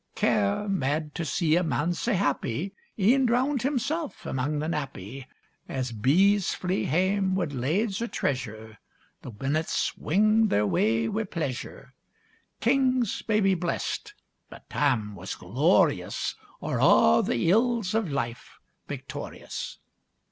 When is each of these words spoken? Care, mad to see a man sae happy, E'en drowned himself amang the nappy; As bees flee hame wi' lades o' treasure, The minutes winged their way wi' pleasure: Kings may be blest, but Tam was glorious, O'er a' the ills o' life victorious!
Care, 0.15 0.67
mad 0.67 1.13
to 1.13 1.23
see 1.23 1.55
a 1.55 1.61
man 1.63 1.93
sae 1.93 2.15
happy, 2.15 2.73
E'en 2.97 3.27
drowned 3.27 3.61
himself 3.61 4.25
amang 4.25 4.57
the 4.57 4.65
nappy; 4.67 5.27
As 5.69 5.91
bees 5.91 6.55
flee 6.55 6.85
hame 6.85 7.35
wi' 7.35 7.45
lades 7.51 8.01
o' 8.01 8.07
treasure, 8.07 8.79
The 9.21 9.31
minutes 9.39 9.95
winged 9.95 10.49
their 10.49 10.65
way 10.65 11.07
wi' 11.07 11.25
pleasure: 11.25 11.93
Kings 12.61 13.21
may 13.27 13.39
be 13.41 13.53
blest, 13.53 14.15
but 14.49 14.67
Tam 14.71 15.13
was 15.13 15.35
glorious, 15.35 16.33
O'er 16.63 16.79
a' 16.79 17.21
the 17.21 17.51
ills 17.51 17.93
o' 17.93 17.99
life 17.99 18.57
victorious! 18.87 19.77